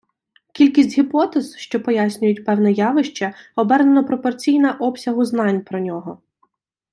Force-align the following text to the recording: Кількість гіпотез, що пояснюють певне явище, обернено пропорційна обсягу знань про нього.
Кількість 0.53 0.97
гіпотез, 0.97 1.55
що 1.57 1.83
пояснюють 1.83 2.45
певне 2.45 2.71
явище, 2.71 3.33
обернено 3.55 4.05
пропорційна 4.05 4.71
обсягу 4.71 5.25
знань 5.25 5.61
про 5.61 5.79
нього. 5.79 6.21